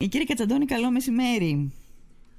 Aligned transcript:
Η 0.00 0.08
κύριε 0.08 0.26
Κατσαντώνη, 0.26 0.64
καλό 0.64 0.90
μεσημέρι. 0.90 1.72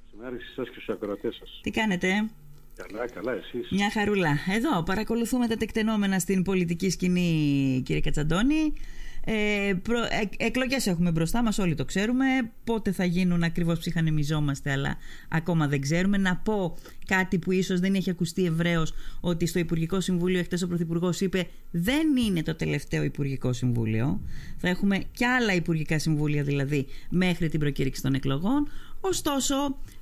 Μεσημέρι 0.04 0.42
σε 0.42 0.50
εσάς 0.50 0.66
και 0.66 0.72
στους 0.72 0.88
ακροατές 0.88 1.36
σας. 1.36 1.60
Τι 1.62 1.70
κάνετε; 1.70 2.30
Καλά, 2.76 3.08
καλά, 3.08 3.32
εσείς. 3.32 3.70
Μια 3.70 3.90
χαρούλα. 3.90 4.38
Εδώ 4.56 4.82
παρακολουθούμε 4.82 5.46
τα 5.48 5.56
τεκτενόμενα 5.56 6.18
στην 6.18 6.42
πολιτική 6.42 6.90
σκηνή, 6.90 7.82
κύριε 7.84 8.00
Κατσαντώνη. 8.00 8.72
Ε, 9.32 9.74
προ, 9.82 9.98
ε, 9.98 10.44
εκλογές 10.44 10.86
έχουμε 10.86 11.10
μπροστά 11.10 11.42
μας, 11.42 11.58
όλοι 11.58 11.74
το 11.74 11.84
ξέρουμε. 11.84 12.24
Πότε 12.64 12.92
θα 12.92 13.04
γίνουν 13.04 13.42
ακριβώς 13.42 13.78
ψυχανεμιζόμαστε, 13.78 14.72
αλλά 14.72 14.96
ακόμα 15.28 15.68
δεν 15.68 15.80
ξέρουμε. 15.80 16.16
Να 16.16 16.36
πω 16.36 16.76
κάτι 17.06 17.38
που 17.38 17.52
ίσως 17.52 17.80
δεν 17.80 17.94
έχει 17.94 18.10
ακουστεί 18.10 18.44
ευρέως, 18.44 18.92
ότι 19.20 19.46
στο 19.46 19.58
Υπουργικό 19.58 20.00
Συμβούλιο 20.00 20.42
χτες 20.42 20.62
ο 20.62 20.66
Πρωθυπουργός 20.66 21.20
είπε 21.20 21.48
δεν 21.70 22.16
είναι 22.16 22.42
το 22.42 22.54
τελευταίο 22.54 23.02
Υπουργικό 23.02 23.52
Συμβούλιο. 23.52 24.20
Θα 24.56 24.68
έχουμε 24.68 25.04
και 25.12 25.26
άλλα 25.26 25.54
Υπουργικά 25.54 25.98
Συμβούλια 25.98 26.42
δηλαδή 26.42 26.86
μέχρι 27.08 27.48
την 27.48 27.60
προκήρυξη 27.60 28.02
των 28.02 28.14
εκλογών. 28.14 28.68
Ωστόσο, 29.00 29.54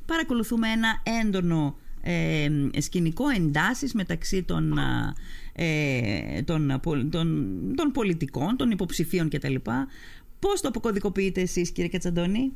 παρακολουθούμε 0.07 0.69
ένα 0.69 1.03
έντονο 1.23 1.77
ε, 2.11 2.81
σκηνικό 2.81 3.29
εντάσεις 3.29 3.95
μεταξύ 3.95 4.43
των, 4.43 4.79
ε, 5.53 6.43
των, 6.43 6.81
των, 7.11 7.51
των, 7.77 7.91
πολιτικών, 7.93 8.57
των 8.57 8.71
υποψηφίων 8.71 9.29
κτλ. 9.29 9.55
Πώς 10.39 10.61
το 10.61 10.69
αποκωδικοποιείτε 10.69 11.41
εσείς 11.41 11.71
κύριε 11.71 11.91
Κατσαντώνη; 11.91 12.53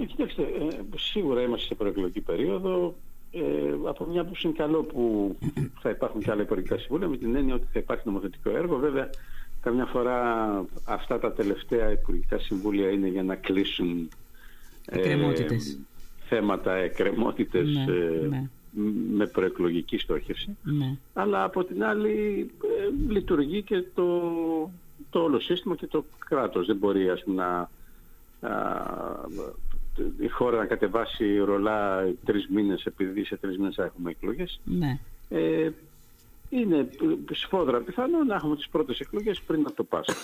Ε, 0.00 0.04
κοιτάξτε, 0.04 0.42
ε, 0.42 0.96
σίγουρα 0.96 1.42
είμαστε 1.42 1.66
σε 1.66 1.74
προεκλογική 1.74 2.20
περίοδο. 2.20 2.94
Ε, 3.30 3.40
από 3.88 4.04
μια 4.04 4.24
που 4.24 4.32
είναι 4.44 4.52
καλό 4.56 4.82
που 4.82 5.36
θα 5.80 5.90
υπάρχουν 5.90 6.20
και 6.20 6.30
άλλα 6.30 6.42
υπουργικά 6.42 6.78
συμβούλια 6.78 7.08
με 7.08 7.16
την 7.16 7.34
έννοια 7.36 7.54
ότι 7.54 7.66
θα 7.72 7.78
υπάρχει 7.78 8.02
νομοθετικό 8.06 8.50
έργο. 8.50 8.76
Βέβαια, 8.76 9.10
καμιά 9.60 9.86
φορά 9.86 10.48
αυτά 10.84 11.18
τα 11.18 11.32
τελευταία 11.32 11.90
υπουργικά 11.90 12.38
συμβούλια 12.38 12.90
είναι 12.90 13.08
για 13.08 13.22
να 13.22 13.34
κλείσουν 13.34 14.08
Εκκρεμότητες 14.90 15.78
θέματα 16.28 16.74
εκκρεμότητες 16.74 17.68
Ναι, 17.68 17.82
ε, 17.92 18.26
ναι. 18.28 18.48
με 19.16 19.26
προεκλογική 19.26 19.98
στόχευση. 19.98 20.56
Ναι. 20.62 20.96
Αλλά 21.14 21.44
από 21.44 21.64
την 21.64 21.84
άλλη 21.84 22.46
ε, 22.62 23.12
λειτουργεί 23.12 23.62
και 23.62 23.84
το, 23.94 24.22
το 25.10 25.22
όλο 25.22 25.40
σύστημα 25.40 25.76
και 25.76 25.86
το 25.86 26.04
κράτος. 26.28 26.66
Δεν 26.66 26.76
μπορεί 26.76 27.10
ας 27.10 27.24
πούμε, 27.24 27.42
να, 27.42 27.70
α, 28.48 28.84
η 30.20 30.28
χώρα 30.28 30.56
να 30.56 30.66
κατεβάσει 30.66 31.38
ρολά 31.38 32.08
τρεις 32.24 32.48
μήνες 32.48 32.84
επειδή 32.84 33.24
σε 33.24 33.36
τρεις 33.36 33.58
μήνες 33.58 33.74
θα 33.74 33.84
έχουμε 33.84 34.10
εκλογές. 34.10 34.60
ναι. 34.64 34.98
Ε, 35.30 35.70
είναι 36.50 36.88
σφόδρα 37.32 37.80
πιθανό 37.80 38.24
να 38.24 38.34
έχουμε 38.34 38.56
τις 38.56 38.68
πρώτες 38.68 39.00
εκλογές 39.00 39.40
πριν 39.40 39.60
από 39.66 39.76
το 39.76 39.84
Πάσχα. 39.84 40.14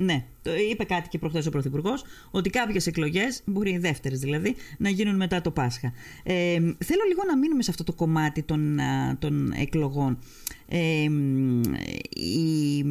Ναι, 0.00 0.24
το 0.42 0.50
είπε 0.70 0.84
κάτι 0.84 1.08
και 1.08 1.18
προχθές 1.18 1.46
ο 1.46 1.50
Πρωθυπουργός, 1.50 2.04
ότι 2.30 2.50
κάποιες 2.50 2.86
εκλογές, 2.86 3.42
μπορεί 3.44 3.70
οι 3.70 3.78
δεύτερες 3.78 4.18
δηλαδή, 4.18 4.56
να 4.78 4.88
γίνουν 4.88 5.16
μετά 5.16 5.40
το 5.40 5.50
Πάσχα. 5.50 5.92
Ε, 6.22 6.54
θέλω 6.58 7.02
λίγο 7.08 7.22
να 7.26 7.36
μείνουμε 7.38 7.62
σε 7.62 7.70
αυτό 7.70 7.84
το 7.84 7.92
κομμάτι 7.92 8.42
των, 8.42 8.78
α, 8.78 9.16
των 9.18 9.52
εκλογών. 9.52 10.18
Ε, 10.68 11.06
η, 12.20 12.84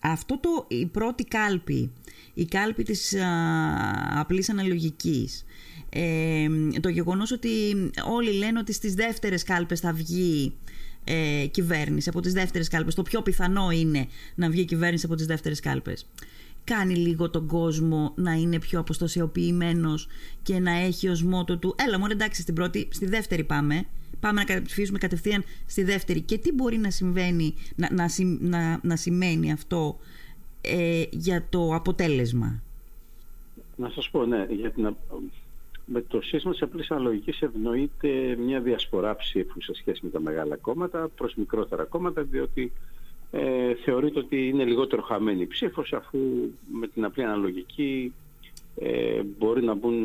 αυτό 0.00 0.38
το, 0.38 0.66
η 0.68 0.86
πρώτη 0.86 1.24
κάλπη, 1.24 1.92
η 2.34 2.44
κάλπη 2.44 2.82
της 2.82 3.14
α, 3.14 3.28
απλής 4.20 4.48
αναλογικής, 4.48 5.44
ε, 5.90 6.46
το 6.80 6.88
γεγονός 6.88 7.32
ότι 7.32 7.50
όλοι 8.10 8.32
λένε 8.32 8.58
ότι 8.58 8.72
στις 8.72 8.94
δεύτερες 8.94 9.42
κάλπες 9.42 9.80
θα 9.80 9.92
βγει 9.92 10.52
ε, 11.08 11.46
κυβέρνηση 11.46 12.08
από 12.08 12.20
τις 12.20 12.32
δεύτερες 12.32 12.68
κάλπες. 12.68 12.94
Το 12.94 13.02
πιο 13.02 13.22
πιθανό 13.22 13.70
είναι 13.70 14.06
να 14.34 14.50
βγει 14.50 14.64
κυβέρνηση 14.64 15.06
από 15.06 15.14
τις 15.14 15.26
δεύτερες 15.26 15.60
κάλπες. 15.60 16.06
Κάνει 16.64 16.94
λίγο 16.94 17.30
τον 17.30 17.46
κόσμο 17.46 18.12
να 18.16 18.32
είναι 18.32 18.58
πιο 18.58 18.80
αποστασιοποιημένος 18.80 20.08
και 20.42 20.58
να 20.58 20.70
έχει 20.70 21.08
ως 21.08 21.22
μότο 21.22 21.58
του 21.58 21.74
«Έλα 21.86 21.98
μόνο 21.98 22.12
εντάξει 22.12 22.42
στην 22.42 22.54
πρώτη, 22.54 22.88
στη 22.90 23.06
δεύτερη 23.06 23.44
πάμε». 23.44 23.86
Πάμε 24.20 24.44
να 24.48 24.62
ψηφίσουμε 24.62 24.98
κατευθείαν 24.98 25.44
στη 25.66 25.82
δεύτερη. 25.82 26.20
Και 26.20 26.38
τι 26.38 26.52
μπορεί 26.52 26.76
να 26.76 26.90
συμβαίνει, 26.90 27.54
να, 27.76 27.92
να, 27.92 28.08
συμ- 28.08 28.42
να, 28.42 28.80
να 28.82 28.96
σημαίνει 28.96 29.52
αυτό 29.52 29.98
ε, 30.60 31.02
για 31.10 31.46
το 31.48 31.74
αποτέλεσμα; 31.74 32.62
Να 33.76 33.90
σας 33.90 34.08
πω, 34.10 34.26
ναι, 34.26 34.46
για 34.50 34.70
την, 34.70 34.96
με 35.92 36.00
το 36.00 36.20
σύστημα 36.20 36.52
της 36.52 36.62
απλής 36.62 36.90
αναλογικής 36.90 37.42
ευνοείται 37.42 38.36
μια 38.38 38.60
διασπορά 38.60 39.16
ψήφου 39.16 39.62
σε 39.62 39.74
σχέση 39.74 40.00
με 40.04 40.10
τα 40.10 40.20
μεγάλα 40.20 40.56
κόμματα 40.56 41.08
προς 41.16 41.34
μικρότερα 41.34 41.84
κόμματα 41.84 42.22
διότι 42.22 42.72
ε, 43.30 43.74
θεωρείται 43.74 44.18
ότι 44.18 44.48
είναι 44.48 44.64
λιγότερο 44.64 45.02
χαμένη 45.02 45.42
η 45.42 45.46
ψήφος 45.46 45.92
αφού 45.92 46.18
με 46.72 46.86
την 46.86 47.04
απλή 47.04 47.24
αναλογική 47.24 48.12
ε, 48.76 49.22
μπορεί 49.38 49.64
να 49.64 49.74
μπουν 49.74 49.96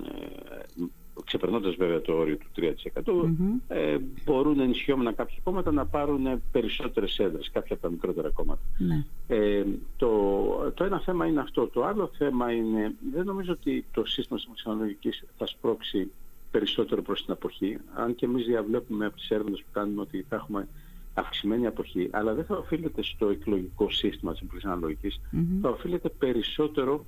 ε, 0.00 0.82
ξεπερνώντας 1.24 1.74
βέβαια 1.74 2.00
το 2.00 2.12
όριο 2.12 2.36
του 2.36 2.46
3% 2.96 3.04
ε, 3.68 3.98
μπορούν 4.24 4.60
ενισχυόμενα 4.60 5.12
κάποια 5.12 5.38
κόμματα 5.42 5.72
να 5.72 5.86
πάρουν 5.86 6.42
περισσότερες 6.52 7.18
έδρες 7.18 7.50
κάποια 7.52 7.74
από 7.74 7.82
τα 7.82 7.90
μικρότερα 7.90 8.30
κόμματα. 8.30 8.60
Ναι. 8.78 9.04
Ε, 9.26 9.64
το, 9.96 10.08
το 10.74 10.84
ένα 10.84 11.00
θέμα 11.00 11.26
είναι 11.26 11.40
αυτό. 11.40 11.66
Το 11.66 11.84
άλλο 11.84 12.10
θέμα 12.18 12.52
είναι, 12.52 12.94
δεν 13.12 13.24
νομίζω 13.24 13.52
ότι 13.52 13.84
το 13.92 14.04
σύστημα 14.04 14.38
της 14.38 14.44
δημοσιονομικής 14.46 15.24
θα 15.38 15.46
σπρώξει 15.46 16.10
περισσότερο 16.50 17.02
προς 17.02 17.24
την 17.24 17.32
αποχή, 17.32 17.78
αν 17.94 18.14
και 18.14 18.26
εμείς 18.26 18.46
διαβλέπουμε 18.46 19.06
από 19.06 19.16
τις 19.16 19.30
έρευνες 19.30 19.58
που 19.58 19.70
κάνουμε 19.72 20.00
ότι 20.00 20.24
θα 20.28 20.36
έχουμε 20.36 20.68
αυξημένη 21.14 21.66
αποχή, 21.66 22.08
αλλά 22.12 22.34
δεν 22.34 22.44
θα 22.44 22.56
οφείλεται 22.56 23.02
στο 23.02 23.28
εκλογικό 23.28 23.90
σύστημα 23.90 24.32
της 24.32 24.42
απλής 24.42 24.64
αναλογικής, 24.64 25.20
θα 25.60 25.68
οφείλεται 25.68 26.08
περισσότερο 26.08 27.04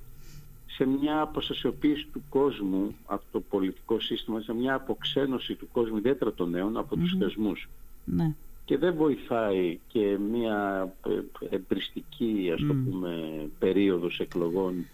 σε 0.75 0.85
μια 0.85 1.21
αποστασιοποίηση 1.21 2.07
του 2.13 2.23
κόσμου 2.29 2.95
από 3.05 3.23
το 3.31 3.39
πολιτικό 3.39 3.99
σύστημα, 3.99 4.39
σε 4.39 4.53
μια 4.53 4.73
αποξένωση 4.73 5.55
του 5.55 5.67
κόσμου, 5.71 5.97
ιδιαίτερα 5.97 6.33
των 6.33 6.49
νέων, 6.49 6.77
από 6.77 6.95
τους 6.95 7.15
θεσμούς. 7.19 7.69
Ναι. 8.05 8.35
Και 8.65 8.77
δεν 8.77 8.95
βοηθάει 8.95 9.79
και 9.87 10.17
μια 10.31 10.89
ε, 11.07 11.55
εμπριστική, 11.55 12.49
ας 12.53 12.61
το 12.67 12.73
πούμε, 12.73 13.19
περίοδος 13.59 14.19
εκλογών, 14.19 14.85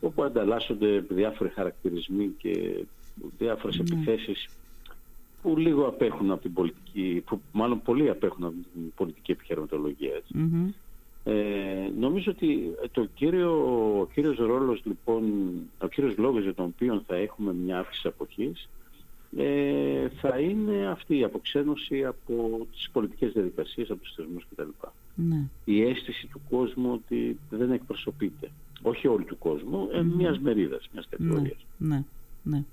όπου 0.00 0.22
ανταλλάσσονται 0.22 1.04
διάφοροι 1.08 1.50
χαρακτηρισμοί 1.50 2.34
και 2.38 2.84
διάφορες 3.38 3.78
επιθέσεις 3.78 4.48
που 5.42 5.56
λίγο 5.56 5.86
απέχουν 5.86 6.30
από 6.30 6.42
την 6.42 6.52
πολιτική, 6.52 7.22
που 7.26 7.40
μάλλον 7.52 7.82
πολύ 7.82 8.10
απέχουν 8.10 8.44
από 8.44 8.54
την 8.72 8.92
πολιτική 8.96 9.30
επιχειρηματολογία. 9.32 10.14
έτσι. 10.14 10.36
Μμμ. 10.36 10.70
Ε, 11.24 11.32
νομίζω 11.98 12.30
ότι 12.30 12.74
το 12.92 13.08
κύριο, 13.14 13.50
ο 14.00 14.06
κύριος 14.14 14.36
ρόλος 14.36 14.82
λοιπόν, 14.84 15.22
ο 15.78 15.86
κύριος 15.86 16.16
λόγος 16.16 16.42
για 16.42 16.54
τον 16.54 16.64
οποίο 16.64 17.02
θα 17.06 17.16
έχουμε 17.16 17.52
μια 17.52 17.78
αύξηση 17.78 18.08
αποχής 18.08 18.68
ε, 19.36 20.08
θα 20.20 20.38
είναι 20.38 20.86
αυτή 20.86 21.18
η 21.18 21.24
αποξένωση 21.24 22.04
από 22.04 22.66
τις 22.72 22.90
πολιτικές 22.92 23.32
διαδικασίες, 23.32 23.90
από 23.90 24.02
τους 24.02 24.14
θεσμούς 24.14 24.46
κτλ. 24.50 24.68
Ναι. 25.14 25.48
Η 25.64 25.82
αίσθηση 25.82 26.26
του 26.26 26.40
κόσμου 26.50 26.92
ότι 26.92 27.38
δεν 27.50 27.72
εκπροσωπείται. 27.72 28.50
Όχι 28.82 29.08
όλου 29.08 29.24
του 29.24 29.38
κόσμου, 29.38 29.88
ε, 29.92 30.02
μιας 30.02 30.38
μερίδας, 30.38 30.88
μιας 30.92 31.06
κατηγορίας. 31.10 31.66
Ναι. 31.78 32.04
Ναι. 32.42 32.64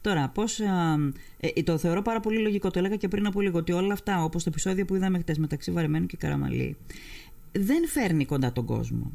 Τώρα, 0.00 0.28
πώς, 0.28 0.60
α, 0.60 0.96
ε, 1.40 1.62
το 1.62 1.78
θεωρώ 1.78 2.02
πάρα 2.02 2.20
πολύ 2.20 2.38
λογικό. 2.38 2.70
Το 2.70 2.78
έλεγα 2.78 2.96
και 2.96 3.08
πριν 3.08 3.26
από 3.26 3.40
λίγο 3.40 3.58
ότι 3.58 3.72
όλα 3.72 3.92
αυτά, 3.92 4.24
όπως 4.24 4.42
το 4.42 4.48
επεισόδιο 4.52 4.84
που 4.84 4.94
είδαμε 4.94 5.18
χτες 5.18 5.38
μεταξύ 5.38 5.70
Βαρεμένου 5.70 6.06
και 6.06 6.16
Καραμαλή, 6.16 6.76
δεν 7.52 7.86
φέρνει 7.88 8.24
κοντά 8.24 8.52
τον 8.52 8.64
κόσμο. 8.64 9.12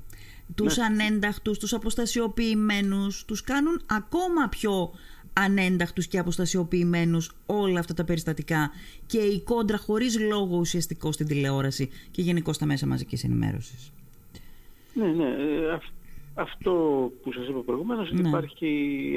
Τους 0.55 0.77
ανένταχτους, 0.77 1.57
τους 1.59 1.73
αποστασιοποιημένους, 1.73 3.25
τους 3.25 3.41
κάνουν 3.43 3.81
ακόμα 3.85 4.47
πιο 4.49 4.91
ανένταχτους 5.33 6.07
και 6.07 6.17
αποστασιοποιημένους 6.19 7.31
όλα 7.45 7.79
αυτά 7.79 7.93
τα 7.93 8.03
περιστατικά 8.03 8.71
και 9.05 9.17
η 9.17 9.41
κόντρα 9.41 9.77
χωρίς 9.77 10.19
λόγο 10.19 10.57
ουσιαστικό 10.57 11.11
στην 11.11 11.27
τηλεόραση 11.27 11.89
και 12.11 12.21
γενικώ 12.21 12.53
στα 12.53 12.65
μέσα 12.65 12.87
μαζικής 12.87 13.23
ενημέρωσης. 13.23 13.91
Ναι, 14.93 15.05
ναι. 15.07 15.23
ε, 15.25 15.71
αυ- 15.73 15.91
αυτό 16.35 16.71
που 17.23 17.31
σας 17.33 17.47
είπα 17.47 17.59
προηγουμένως, 17.59 18.09
ότι 18.11 18.21
Ναι. 18.21 18.27
υπάρχει 18.29 18.67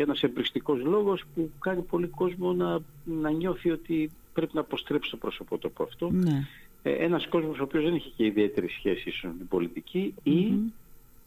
ένας 0.01 0.23
εμπριστικός 0.23 0.81
λόγος 0.83 1.25
που 1.35 1.51
κάνει 1.61 1.83
πολύ 1.83 2.07
κόσμο 2.07 2.53
να, 2.53 2.79
να 3.05 3.31
νιώθει 3.31 3.71
ότι 3.71 4.11
πρέπει 4.33 4.51
να 4.55 4.61
αποστρέψει 4.61 5.11
το 5.11 5.17
πρόσωπό 5.17 5.59
του 5.59 5.67
από 5.67 5.83
αυτό. 5.83 6.11
Ναι. 6.13 6.47
Ε, 6.87 6.93
ένας 7.05 7.27
κόσμος 7.29 7.59
ο 7.59 7.63
οποίος 7.63 7.85
δεν 7.85 7.95
έχει 7.95 8.13
και 8.17 8.25
ιδιαίτερη 8.25 8.69
σχέση 8.69 9.09
ίσως 9.09 9.23
με 9.23 9.35
την 9.39 9.49
πολιτική 9.49 10.15
ή 10.23 10.53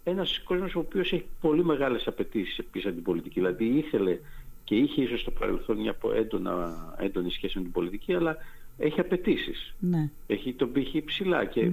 ένας 0.04 0.40
κόσμος 0.44 0.76
ο 0.76 0.80
οποίος 0.80 1.12
έχει 1.14 1.26
πολύ 1.42 1.64
μεγάλες 1.64 2.08
απαιτήσεις 2.08 2.60
πίσω 2.72 2.88
από 2.88 2.96
την 2.96 3.06
πολιτική. 3.06 3.40
Δηλαδή 3.40 3.66
ήθελε 3.66 4.18
και 4.64 4.76
είχε 4.76 5.02
ίσως 5.02 5.20
στο 5.22 5.32
παρελθόν 5.32 5.78
μια 5.78 5.94
πο- 5.94 6.12
έντονα, 6.14 6.76
έντονη 7.00 7.32
σχέση 7.32 7.58
με 7.58 7.64
την 7.64 7.72
πολιτική, 7.72 8.14
αλλά 8.14 8.38
έχει 8.78 9.00
απαιτήσεις. 9.00 9.74
Ναι. 9.80 10.10
Έχει 10.28 10.54
τον 10.54 10.72
πύχη 10.72 11.02
ψηλά 11.04 11.46
και, 11.46 11.72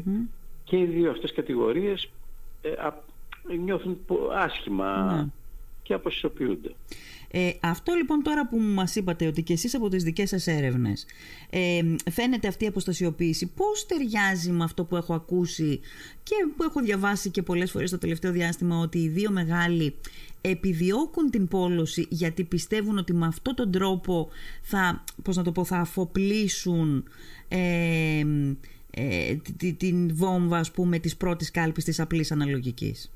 και 0.65 0.79
οι 0.79 0.85
δύο 0.85 1.11
αυτές 1.11 1.33
κατηγορίες 1.33 2.09
ε, 2.63 2.71
α, 2.71 3.03
νιώθουν 3.65 3.99
πο- 4.07 4.31
άσχημα 4.33 5.15
Ναι. 5.15 5.27
και 5.83 5.95
αποσυσοποιούνται. 5.95 6.75
Ε, 7.31 7.51
αυτό 7.61 7.95
λοιπόν 7.95 8.23
τώρα 8.23 8.49
που 8.49 8.59
μας 8.59 8.97
είπατε 8.97 9.27
ότι 9.27 9.43
και 9.43 9.53
εσείς 9.53 9.75
από 9.75 9.89
τις 9.89 10.03
δικές 10.03 10.29
σας 10.29 10.47
έρευνες 10.47 11.07
ε, 11.51 11.81
φαίνεται 12.11 12.49
αυτή 12.49 12.65
η 12.65 12.67
αποστασιοποίηση 12.67 13.47
πώς 13.47 13.87
ταιριάζει 13.87 14.51
με 14.51 14.65
αυτό 14.65 14.85
που 14.85 14.97
έχω 14.97 15.15
ακούσει 15.15 15.81
και 16.23 16.35
που 16.57 16.63
έχω 16.63 16.81
διαβάσει 16.81 17.31
και 17.31 17.43
πολλές 17.43 17.71
φορές 17.71 17.91
το 17.91 17.99
τελευταίο 17.99 18.33
διάστημα 18.33 18.79
ότι 18.79 18.99
οι 18.99 19.09
δύο 19.09 19.31
μεγάλοι 19.31 19.95
επιδιώκουν 20.41 21.31
την 21.31 21.49
πόλωση 21.49 22.07
γιατί 22.11 22.45
πιστεύουν 22.45 22.99
ότι 22.99 23.13
με 23.13 23.27
αυτόν 23.27 23.55
τον 23.55 23.71
τρόπο 23.71 24.29
θα, 24.63 25.05
πώς 25.23 25.37
να 25.37 25.43
το 25.43 25.53
πω, 25.53 25.65
θα 25.65 25.77
αφοπλίσουν 25.77 27.05
ε, 27.49 28.25
ε, 28.91 29.37
την 29.77 30.15
βόμβα 30.15 30.59
ας 30.59 30.71
πούμε 30.71 30.99
της 30.99 31.17
πρώτης 31.17 31.51
κάλπης 31.51 31.85
της 31.85 32.01
απλής 32.01 32.33
αναλογικής; 32.33 33.13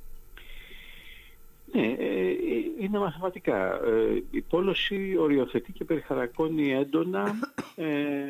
Ναι, 1.72 1.86
ε, 1.86 2.49
είναι 2.80 2.98
μαθηματικά. 2.98 3.84
Ε, 3.84 4.22
η 4.30 4.40
πόλωση 4.40 5.16
οριοθετεί 5.18 5.72
και 5.72 5.84
περιχαρακώνει 5.84 6.72
έντονα 6.72 7.34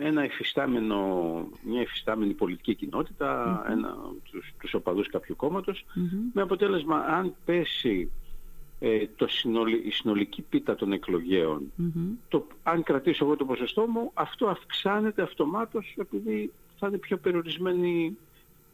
ένα 0.03 0.23
εφιστάμενο, 0.23 0.99
μια 1.63 1.81
εφιστάμενη 1.81 2.33
πολιτική 2.33 2.75
κοινότητα, 2.75 3.63
ένα, 3.71 3.97
τους, 4.31 4.53
τους 4.61 4.75
οπαδούς 4.75 5.09
κάποιου 5.09 5.37
με 6.33 6.43
αποτέλεσμα 6.43 6.97
αν 6.97 7.35
πέσει 7.45 8.11
το 9.17 9.27
η 9.85 9.91
συνολική 9.91 10.43
πίτα 10.43 10.75
των 10.75 10.93
εκλογέων, 10.93 11.73
το, 12.29 12.47
αν 12.63 12.83
κρατήσω 12.83 13.25
εγώ 13.25 13.37
το 13.37 13.45
ποσοστό 13.45 13.87
μου, 13.87 14.11
αυτό 14.15 14.47
αυξάνεται 14.47 15.23
αυτομάτως 15.23 15.95
επειδή 15.99 16.53
θα 16.79 16.87
είναι 16.87 16.99
πιο 16.99 17.17
περιορισμένη 17.17 18.17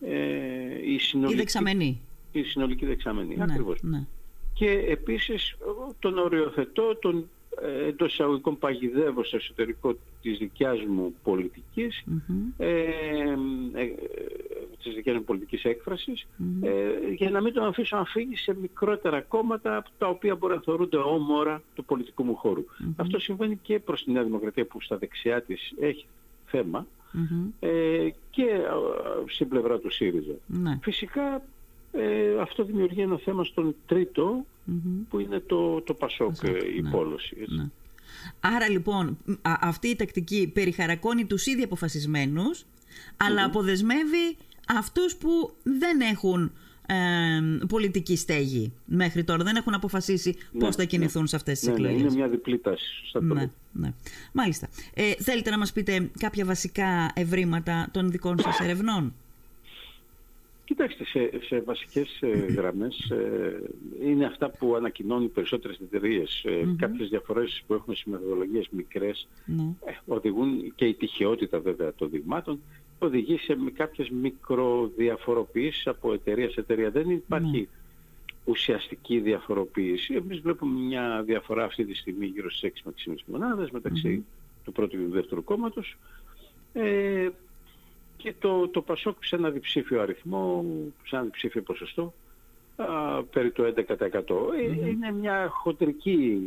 ε, 0.01 0.93
η 0.93 0.99
συνολική... 0.99 1.35
Η 1.35 1.39
δεξαμενή. 1.39 2.01
Η 2.33 2.43
συνολική 2.43 2.87
δεξαμενή, 2.87 3.37
ναι, 3.37 3.43
ακριβώς. 3.43 3.83
Ναι. 3.83 4.07
Και 4.57 4.71
επίσης 4.89 5.57
τον 5.99 6.19
οριοθετώ, 6.19 6.97
τον 6.97 7.29
ε, 7.63 7.87
εντός 7.87 8.13
εισαγωγικών 8.13 8.59
παγιδεύω 8.59 9.25
στο 9.25 9.37
εσωτερικό 9.37 9.97
της 10.23 10.39
δικιάς 10.39 10.85
μου 10.89 11.15
πολιτικής, 11.23 12.05
ε, 12.57 12.69
ε, 13.73 13.95
της 14.83 14.95
δικιάς 14.95 15.17
μου 15.17 15.25
πολιτικής 15.25 15.65
έκφρασης, 15.65 16.27
ε, 16.63 17.13
για 17.15 17.31
να 17.31 17.41
μην 17.41 17.53
τον 17.53 17.65
αφήσω 17.65 17.97
να 17.97 18.05
φύγει 18.05 18.37
σε 18.37 18.57
μικρότερα 18.61 19.21
κόμματα 19.21 19.85
τα 19.99 20.09
οποία 20.09 20.35
μπορεί 20.35 20.55
να 20.55 20.61
θεωρούνται 20.61 20.97
όμορα 20.97 21.63
του 21.75 21.85
πολιτικού 21.85 22.25
μου 22.25 22.35
χώρου. 22.35 22.65
Αυτό 22.97 23.19
συμβαίνει 23.19 23.59
και 23.63 23.79
προς 23.79 24.05
τη 24.05 24.13
Νέα 24.13 24.23
Δημοκρατία 24.23 24.67
που 24.67 24.81
στα 24.81 24.97
δεξιά 24.97 25.43
της 25.43 25.75
έχει 25.81 26.07
θέμα, 26.47 26.87
ε, 27.61 28.09
και 28.31 28.43
ε, 28.43 28.71
στην 29.27 29.49
πλευρά 29.49 29.79
του 29.79 29.91
ΣΥΡΙΖΑ. 29.91 30.35
Ναι. 30.47 30.79
Φυσικά 30.83 31.43
ε, 31.93 32.41
αυτό 32.41 32.65
δημιουργεί 32.65 33.01
ένα 33.01 33.19
θέμα 33.19 33.45
στον 33.45 33.75
τριτο 33.87 34.45
που 35.09 35.19
είναι 35.19 35.41
το, 35.41 35.81
το 35.81 35.95
ΠΑΣΟΚ, 35.95 36.35
η 36.77 36.81
ναι. 36.83 36.91
πόλωση. 36.91 37.37
Ναι. 37.49 37.69
Άρα 38.41 38.69
λοιπόν 38.69 39.19
αυτή 39.43 39.89
η 39.89 39.97
τακτική 39.97 40.51
περιχαρακώνει 40.55 41.25
τους 41.25 41.47
ήδη 41.47 41.63
αποφασισμένους 41.63 42.65
αλλά 43.17 43.45
αποδεσμεύει 43.45 44.37
αυτούς 44.69 45.17
που 45.17 45.55
δεν 45.63 46.01
έχουν 46.01 46.53
πολιτική 47.69 48.17
στέγη 48.17 48.73
μέχρι 48.85 49.25
τώρα. 49.25 49.45
Δεν 49.45 49.57
έχουν 49.57 49.75
αποφασίσει 49.75 50.37
ναι, 50.53 50.61
πώς 50.61 50.77
θα 50.77 50.85
κινηθούν 50.85 51.23
ναι. 51.23 51.29
σε 51.29 51.37
αυτές 51.37 51.59
τις 51.59 51.69
ναι, 51.69 51.75
εκλογές. 51.75 51.97
Ναι, 51.97 52.07
είναι 52.07 52.15
μια 52.15 52.29
διπλή 52.29 52.59
τάση. 52.59 53.19
Ναι, 53.21 53.51
ναι. 53.73 53.93
Μάλιστα. 54.33 54.69
Ε, 54.95 55.13
θέλετε 55.19 55.51
να 55.51 55.59
μας 55.59 55.73
πείτε 55.73 56.11
κάποια 56.19 56.45
βασικά 56.45 57.11
ευρήματα 57.15 57.89
των 57.91 58.11
δικών 58.11 58.39
σας 58.41 58.61
ερευνών; 58.65 59.15
Κοιτάξτε, 60.77 61.05
σε, 61.05 61.31
σε 61.47 61.61
βασικές 61.61 62.19
ε, 62.21 62.29
γραμμές 62.29 63.11
ε, 63.11 63.63
είναι 64.03 64.25
αυτά 64.25 64.51
που 64.51 64.75
ανακοινώνουν 64.75 65.25
οι 65.25 65.29
περισσότερες 65.29 65.79
εταιρείες. 65.79 66.45
Ε, 66.45 66.51
mm-hmm. 66.51 66.77
Κάποιες 66.79 67.09
διαφορές 67.09 67.63
που 67.67 67.75
έχουμε 67.75 67.95
σε 67.95 68.05
μεθοδολογίες 68.07 68.69
μικρές 68.71 69.29
ναι. 69.45 69.63
ε, 69.63 69.93
οδηγούν 70.07 70.73
και 70.75 70.85
η 70.85 70.95
τυχαιότητα 70.95 71.61
βέβαια 71.61 71.95
των 71.95 72.11
δειγμάτων 72.11 72.61
οδηγεί 72.99 73.39
σε 73.39 73.57
κάποιες 73.75 74.11
μικροδιαφοροποιήσεις 74.11 75.87
από 75.87 76.13
εταιρεία 76.13 76.51
σε 76.51 76.61
εταιρεία. 76.61 76.91
Δεν 76.91 77.11
υπάρχει 77.11 77.61
ναι. 77.61 77.67
ουσιαστική 78.45 79.19
διαφοροποίηση. 79.21 80.15
Εμείς 80.15 80.41
βλέπουμε 80.41 80.81
μια 80.81 81.23
διαφορά 81.27 81.65
αυτή 81.65 81.85
τη 81.85 81.95
στιγμή 81.95 82.27
γύρω 82.27 82.51
στις 82.51 82.73
6 82.75 82.81
με 82.85 82.93
6,5 83.07 83.15
μονάδες 83.27 83.71
μεταξύ 83.71 84.25
του 84.65 84.73
πρώτου 84.73 84.97
και 84.97 85.03
του 85.03 85.11
δεύτερου 85.11 85.45
κόμματος. 85.45 85.97
Ε, 86.73 87.29
και 88.17 88.35
το, 88.39 88.69
το 88.69 88.83
ΠΑΣΟΚ 88.83 89.25
σε 89.25 89.37
ένα 89.37 89.51
διψήφιο 89.51 90.01
αριθμό, 90.01 90.65
σε 91.07 91.17
ένα 91.17 91.25
διψήφιο 91.25 91.63
ποσοστό, 91.63 92.15
α, 92.77 93.23
περί 93.23 93.51
το 93.51 93.65
11%. 93.65 93.73
Ε, 94.59 94.89
είναι 94.89 95.13
μια 95.13 95.49
χοντρική 95.51 96.39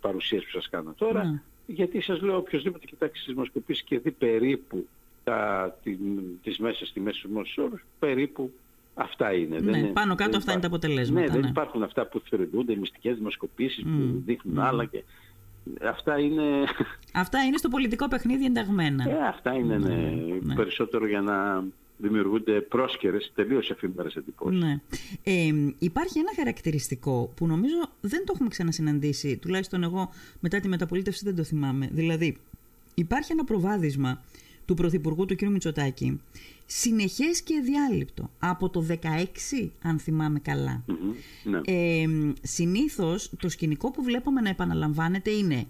παρουσίαση 0.00 0.44
που 0.44 0.50
σας 0.50 0.68
κάνω 0.68 0.94
τώρα, 0.98 1.24
ναι. 1.24 1.42
γιατί 1.66 2.00
σας 2.00 2.20
λέω 2.20 2.36
οποιοδήποτε 2.36 2.86
κοιτάξει 2.86 3.24
τις 3.24 3.34
δημοσκοπήσεις 3.34 3.82
και 3.82 3.98
δει 3.98 4.10
περίπου 4.10 4.86
τα, 5.24 5.76
την, 5.82 6.00
τις 6.42 6.58
μέσες 6.58 6.92
τιμές 6.92 7.18
του 7.18 7.44
όρους, 7.56 7.84
περίπου 7.98 8.52
αυτά 8.94 9.32
είναι. 9.32 9.58
Ναι, 9.58 9.70
δεν 9.70 9.92
πάνω 9.92 10.14
κάτω 10.14 10.36
αυτά 10.36 10.52
είναι 10.52 10.60
τα 10.60 10.66
αποτελέσματα. 10.66 11.20
Ναι, 11.20 11.32
δεν 11.32 11.40
ναι. 11.40 11.48
υπάρχουν 11.48 11.82
αυτά 11.82 12.06
που 12.06 12.20
θεωρούνται, 12.28 12.72
οι 12.72 12.76
μυστικές 12.76 13.16
δημοσκοπήσεις 13.16 13.82
που 13.82 14.22
δείχνουν 14.24 14.58
άλλα 14.58 14.84
και 14.84 15.02
αυτά 15.82 16.18
είναι... 16.18 16.44
Αυτά 17.12 17.44
είναι 17.44 17.56
στο 17.56 17.68
πολιτικό 17.68 18.08
παιχνίδι 18.08 18.44
ενταγμένα. 18.44 19.10
Ε, 19.10 19.26
αυτά 19.26 19.52
είναι 19.54 19.78
ναι, 19.78 19.94
ναι. 20.42 20.54
περισσότερο 20.54 21.06
για 21.06 21.20
να 21.20 21.64
δημιουργούνται 21.96 22.60
πρόσκαιρες, 22.60 23.32
τελείως 23.34 23.70
εφήμερες 23.70 24.14
εντυπώσεις. 24.16 24.60
Ναι. 24.60 24.80
Ε, 25.22 25.52
υπάρχει 25.78 26.18
ένα 26.18 26.30
χαρακτηριστικό 26.36 27.32
που 27.36 27.46
νομίζω 27.46 27.76
δεν 28.00 28.24
το 28.24 28.32
έχουμε 28.34 28.48
ξανασυναντήσει, 28.48 29.36
τουλάχιστον 29.36 29.82
εγώ 29.82 30.10
μετά 30.40 30.60
τη 30.60 30.68
μεταπολίτευση 30.68 31.24
δεν 31.24 31.36
το 31.36 31.42
θυμάμαι. 31.42 31.88
Δηλαδή, 31.92 32.36
υπάρχει 32.94 33.32
ένα 33.32 33.44
προβάδισμα 33.44 34.22
του 34.68 34.74
Πρωθυπουργού 34.74 35.24
του 35.24 35.36
κ. 35.36 35.42
Μητσοτάκη 35.42 36.20
συνεχές 36.66 37.42
και 37.42 37.60
διάλειπτο 37.64 38.30
από 38.38 38.68
το 38.68 38.86
16 38.88 39.68
αν 39.82 39.98
θυμάμαι 39.98 40.38
καλά. 40.38 40.84
ναι. 41.44 41.60
ε, 41.64 42.06
συνήθως 42.42 43.30
το 43.38 43.48
σκηνικό 43.48 43.90
που 43.90 44.02
βλέπουμε 44.02 44.40
να 44.40 44.48
επαναλαμβάνεται 44.48 45.30
είναι 45.30 45.66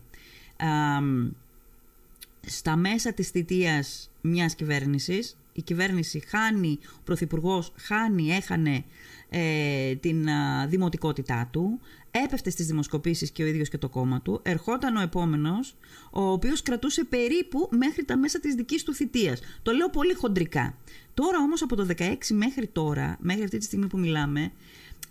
στα 2.47 2.77
μέσα 2.77 3.13
της 3.13 3.29
θητείας 3.29 4.11
μιας 4.21 4.55
κυβέρνησης 4.55 5.37
η 5.59 5.63
κυβέρνηση 5.63 6.23
χάνει, 6.29 6.79
ο 6.99 7.01
Πρωθυπουργός 7.05 7.73
χάνει, 7.77 8.31
έχανε 8.31 8.85
ε, 9.29 9.95
την 9.95 10.29
δημοτικότητά 10.67 11.49
του, 11.53 11.81
έπεφτε 12.11 12.51
στις 12.51 12.67
δημοσκοπήσεις 12.67 13.31
και 13.31 13.43
ο 13.43 13.47
ίδιος 13.47 13.69
και 13.69 13.79
το 13.79 13.89
κόμμα 13.89 14.23
του, 14.23 14.41
ερχόταν 14.43 14.97
ο 14.97 15.01
επόμενος, 15.01 15.77
ο 16.11 16.23
οποίος 16.23 16.63
κρατούσε 16.63 17.05
περίπου 17.05 17.69
μέχρι 17.71 18.05
τα 18.05 18.17
μέσα 18.17 18.41
της 18.41 18.55
δικής 18.55 18.83
του 18.83 18.95
θητείας. 18.95 19.41
Το 19.63 19.73
λέω 19.73 19.91
πολύ 19.91 20.15
χοντρικά. 20.15 20.77
Τώρα 21.15 21.39
όμως 21.39 21.63
από 21.63 21.77
το 21.77 21.87
16 21.99 22.15
μέχρι 22.31 22.67
τώρα, 22.67 23.17
μέχρι 23.21 23.43
αυτή 23.43 23.59
τη 23.59 23.65
στιγμή 23.65 23.87
που 23.87 23.99
μιλάμε, 23.99 24.53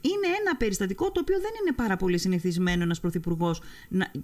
είναι 0.02 0.28
ένα 0.40 0.56
περιστατικό 0.58 1.12
το 1.12 1.20
οποίο 1.20 1.40
δεν 1.40 1.52
είναι 1.62 1.76
πάρα 1.76 1.98
πολύ 1.98 2.18
συνηθισμένο 2.18 2.84
ένας 2.84 3.00
πρωθυπουργός, 3.00 3.62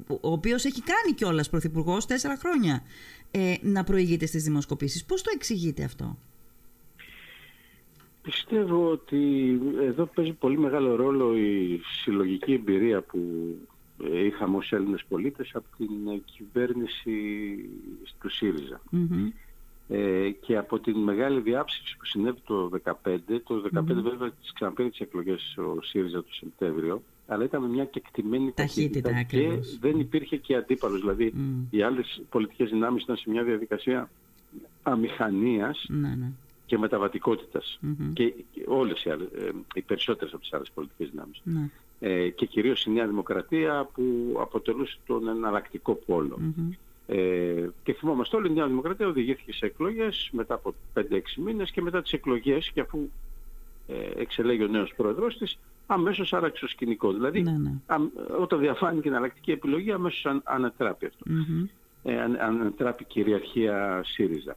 ο 0.08 0.32
οποίος 0.32 0.66
έχει 0.66 0.82
κάνει 0.82 1.16
κιόλας 1.16 1.50
πρωθυπουργός 1.50 2.06
τέσσερα 2.06 2.38
χρόνια, 2.38 2.84
ε, 3.32 3.54
να 3.62 3.84
προηγείται 3.84 4.26
στις 4.26 4.44
δημοσκοπήσεις. 4.44 5.06
Πώς 5.06 5.22
το 5.22 5.32
εξηγείτε 5.34 5.84
αυτό; 5.84 6.18
Πιστεύω 8.24 8.92
ότι 8.92 9.60
εδώ 9.82 10.06
παίζει 10.06 10.32
πολύ 10.32 10.58
μεγάλο 10.58 10.96
ρόλο 10.96 11.38
η 11.38 11.82
συλλογική 12.04 12.54
εμπειρία 12.54 13.02
που 13.02 13.20
είχαμε 14.14 14.58
ως 14.58 14.72
Έλληνες 14.72 15.04
πολίτες 15.10 15.52
από 15.54 15.66
την 15.78 15.88
κυβέρνηση 16.26 17.12
του 18.20 18.30
ΣΥΡΙΖΑ. 18.30 18.82
Ε, 19.88 20.30
και 20.30 20.58
από 20.58 20.80
την 20.80 20.98
μεγάλη 20.98 21.40
διάψευση 21.40 21.98
που 21.98 22.06
συνέβη 22.06 22.40
το 22.46 22.70
2015, 22.84 22.92
το 23.44 23.64
2015 23.74 23.80
mm-hmm. 23.80 23.94
βέβαια 23.94 24.32
τις 24.32 24.54
ξαναπήρε 24.54 24.90
τις 24.90 25.00
εκλογές 25.00 25.58
ο 25.58 25.82
ΣΥΡΙΖΑ 25.82 26.24
το 26.24 26.34
Σεπτέμβριο, 26.34 27.02
αλλά 27.28 27.44
ήταν 27.44 27.64
μια 27.64 27.86
κεκτημένη 27.86 28.52
ταχύτητα, 28.52 29.10
ταχύτητα 29.10 29.38
και 29.38 29.78
δεν 29.80 30.00
υπήρχε 30.00 30.38
και 30.38 30.56
αντίπαλος. 30.56 31.00
Δηλαδή 31.00 31.34
οι 31.70 31.82
άλλες 31.82 32.22
πολιτικές 32.30 32.70
δυνάμεις 32.70 33.04
ήταν 33.04 33.18
σε 33.18 33.30
μια 33.30 33.44
διαδικασία 33.44 34.10
αμηχανίας 34.84 35.86
ναι, 35.90 36.16
ναι 36.16 36.32
και 36.66 36.78
μεταβατικότητας. 36.78 37.80
Και 38.14 38.34
όλες 38.66 39.04
οι, 39.04 39.10
άλλες, 39.10 39.28
ε, 39.28 39.52
οι 39.74 39.82
περισσότερες 39.82 40.34
από 40.34 40.42
τις 40.42 40.54
άλλες 40.54 40.72
πολιτικές 40.74 41.10
δυνάμεις. 41.10 41.42
Ναι. 41.44 41.70
Ε, 42.00 42.30
και 42.30 42.46
κυρίως 42.46 42.86
η 42.86 42.92
Νέα 42.92 43.08
Δημοκρατία 43.08 43.90
που 43.94 44.36
αποτελούσε 44.40 44.98
τον 45.06 45.28
εναλλακτικό 45.28 45.94
Ε, 47.08 47.68
και 47.84 47.94
θυμόμαστε 47.94 48.36
όλοι 48.36 48.48
η 48.48 48.54
Νέα 48.54 48.68
Δημοκρατία 48.68 49.08
οδηγήθηκε 49.08 49.54
σε 49.54 49.66
εκλογές 49.66 50.30
μετά 50.32 50.54
από 50.54 50.74
5-6 50.94 51.02
μήνες 51.38 51.72
και 51.72 51.82
μετά 51.82 52.02
τις 52.02 52.14
εκλογές 52.14 52.72
και 52.74 52.82
αφού 52.82 53.10
ε, 53.88 54.22
εξελέγει 54.22 54.64
ο 54.64 54.68
νέος 54.68 54.94
πρόεδρος 54.96 55.38
της 55.38 55.58
αμέσως 55.88 56.34
άραξε 56.34 56.62
το 56.62 56.68
σκηνικός. 56.68 57.14
Δηλαδή 57.14 57.42
ναι, 57.42 57.52
ναι. 57.52 57.72
Α, 57.86 57.98
όταν 58.42 58.60
διαφάνηκε 58.60 59.08
η 59.08 59.12
εναλλακτική 59.12 59.52
επιλογή 59.52 59.92
αμέσως 59.92 60.26
αν, 60.26 60.42
ανατράπει 60.44 61.06
αυτό. 61.06 61.26
Mm-hmm. 61.28 61.70
Ε, 62.04 62.22
αν, 62.22 62.36
ανατράπει 62.40 63.04
κυριαρχία 63.04 64.02
ΣΥΡΙΖΑ. 64.06 64.56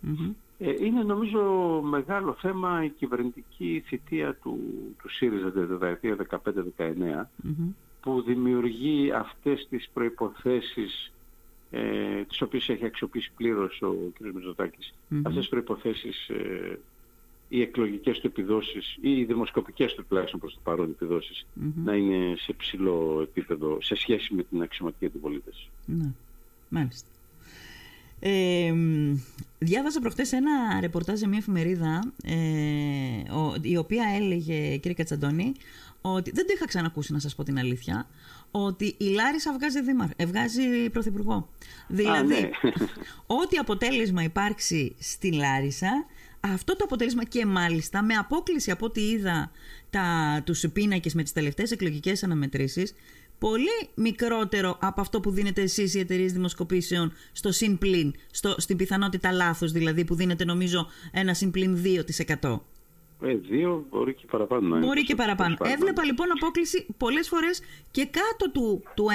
Ε, 0.59 0.75
είναι 0.85 1.03
νομίζω 1.03 1.41
μεγάλο 1.85 2.37
θέμα 2.41 2.85
η 2.85 2.89
κυβερνητική 2.89 3.83
θητεία 3.87 4.35
του, 4.43 4.59
του 5.03 5.09
ΣΥΡΙΖΑ 5.09 5.53
τη 5.53 5.61
δεκαετία 5.61 6.17
15-19 6.77 7.27
που 8.01 8.23
δημιουργεί 8.23 9.13
αυτές 9.13 9.67
τις 9.71 9.89
προϋποθέσεις 9.93 11.13
ε, 11.71 12.23
τις 12.29 12.41
οποίες 12.41 12.69
έχει 12.69 12.85
αξιοποιήσει 12.85 13.31
πλήρως 13.37 13.83
ο 13.83 13.95
κ. 14.19 14.35
Μητσοτάκης. 14.35 14.93
Mm-hmm. 14.95 15.21
Αυτές 15.23 15.41
τις 15.41 15.49
προϋποθέσεις 15.49 16.29
ε, 16.29 16.79
οι 17.49 17.61
εκλογικές 17.61 18.19
του 18.21 18.27
επιδόσεις 18.27 18.97
ή 19.01 19.19
οι 19.19 19.25
δημοσκοπικές 19.25 19.95
του 19.95 20.05
τουλάχιστον 20.09 20.41
προς 20.41 20.55
το 20.55 20.61
παρόν 20.63 20.97
να 21.85 21.95
είναι 21.95 22.37
σε 22.37 22.53
ψηλό 22.53 23.21
επίπεδο 23.23 23.79
σε 23.81 23.95
σχέση 23.95 24.35
με 24.35 24.43
την 24.43 24.63
αξιωματική 24.63 25.09
του 25.09 25.21
πολίτες. 25.21 25.69
Ναι, 25.87 26.13
μάλιστα. 26.69 27.09
Ε, 28.21 28.75
διάβαζα 29.59 30.01
προχτές 30.01 30.33
ένα 30.33 30.81
ρεπορτάζ 30.81 31.19
σε 31.19 31.29
μια 31.29 31.39
εφημερίδα 31.39 32.13
ε, 32.25 32.37
η 33.61 33.77
οποία 33.77 34.05
έλεγε, 34.21 34.77
κύριε 34.77 34.95
Κατσαντώνη, 34.95 35.53
ότι 36.01 36.31
δεν 36.31 36.47
το 36.47 36.53
είχα 36.57 36.67
ξανακούσει 36.67 37.13
να 37.13 37.19
σας 37.19 37.35
πω 37.35 37.43
την 37.43 37.59
αλήθεια, 37.59 38.07
ότι 38.51 38.95
η 38.99 39.05
Λάρισα 39.05 39.53
βγάζει, 39.53 39.83
δήμαρ, 39.83 40.09
ε, 40.17 40.27
βγάζει 40.27 40.91
πρωθυπουργό. 40.91 41.49
Δηλαδή, 41.89 42.35
ναι. 42.35 42.51
ό,τι 43.41 43.57
αποτέλεσμα 43.57 44.23
υπάρξει 44.23 44.97
στη 44.99 45.33
Λάρισα, 45.33 46.07
αυτό 46.41 46.77
το 46.77 46.85
αποτέλεσμα 46.85 47.25
και 47.25 47.47
μάλιστα 47.47 48.03
με 48.03 48.15
απόκληση 48.15 48.71
από 48.71 48.87
ό,τι 48.87 49.01
είδα 49.01 49.51
τα, 49.91 50.43
τους 50.45 50.65
πίνακες 50.73 51.15
με 51.15 51.23
τις 51.23 51.33
τελευταίες 51.33 51.71
εκλογικές 51.71 52.23
αναμετρήσεις, 52.23 52.95
πολύ 53.39 53.91
μικρότερο 53.95 54.79
από 54.81 55.01
αυτό 55.01 55.21
που 55.21 55.31
δίνετε 55.31 55.63
εσείς 55.63 55.95
οι 55.95 55.99
εταιρείες 55.99 56.33
δημοσκοπήσεων 56.33 57.13
στο 57.33 57.53
συμπλήν, 57.53 58.15
στο, 58.31 58.55
στην 58.59 58.77
πιθανότητα 58.77 59.33
λάθος 59.33 59.73
δηλαδή 59.73 60.05
που 60.05 60.15
δίνετε 60.15 60.45
νομίζω 60.45 60.87
ένα 61.13 61.35
συμπλήν 61.35 61.79
2%. 62.41 62.61
Ε, 63.21 63.35
δύο 63.35 63.87
μπορεί 63.91 64.15
και 64.15 64.27
παραπάνω. 64.31 64.69
Να 64.69 64.87
μπορεί 64.87 65.05
και 65.05 65.15
παραπάνω. 65.15 65.57
Έβλεπα 65.63 66.05
λοιπόν 66.05 66.27
απόκληση 66.37 66.87
πολλές 66.97 67.29
φορές 67.29 67.63
και 67.91 68.05
κάτω 68.05 68.51
του, 68.51 68.83
του 68.95 69.07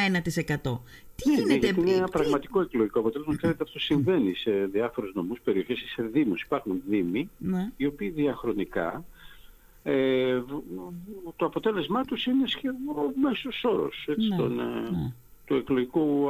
1%. 0.63 0.79
Τι 1.15 1.29
ναι, 1.29 1.35
γίνεται, 1.35 1.81
είναι 1.81 1.91
ένα 1.91 2.07
πραγματικό 2.07 2.61
εκλογικό 2.61 2.99
αποτέλεσμα. 2.99 3.35
Ξέρετε, 3.35 3.63
αυτό 3.63 3.79
συμβαίνει 3.79 4.35
σε 4.35 4.51
διάφορους 4.51 5.13
νομούς, 5.13 5.39
περιοχές 5.43 5.81
ή 5.81 5.87
σε 5.87 6.03
Δήμους. 6.03 6.41
Υπάρχουν 6.41 6.81
Δήμοι 6.87 7.29
ναι. 7.37 7.71
οι 7.77 7.85
οποίοι 7.85 8.09
διαχρονικά 8.09 9.05
ε, 9.83 10.41
το 11.35 11.45
αποτέλεσμά 11.45 12.03
τους 12.03 12.25
είναι 12.25 12.47
σχεδόν 12.47 12.79
ο 12.89 13.11
μέσος 13.21 13.63
όρος 13.63 14.07
ναι, 14.07 14.43
ε, 14.43 14.47
ναι. 14.47 15.13
το, 15.45 15.55
εκλογικού, 15.55 16.29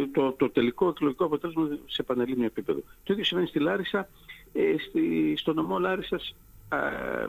ε, 0.00 0.06
το, 0.12 0.32
το 0.32 0.50
τελικό 0.50 0.88
εκλογικό 0.88 1.24
αποτέλεσμα 1.24 1.68
σε 1.86 2.02
πανελλήνιο 2.02 2.44
επίπεδο. 2.44 2.80
Το 3.02 3.12
ίδιο 3.12 3.24
σημαίνει 3.24 3.46
στη 3.46 3.58
Λάρισα, 3.58 4.08
ε, 4.52 4.74
στη, 4.78 5.34
στο 5.36 5.52
νομό 5.52 5.78
Λάρισας 5.78 6.34